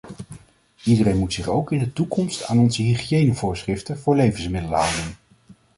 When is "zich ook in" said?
1.33-1.79